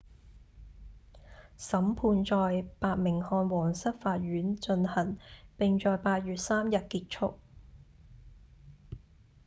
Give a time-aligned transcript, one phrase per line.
[1.59, 5.17] 審判在伯明翰皇室法院進行
[5.57, 7.39] 並在8月3日結束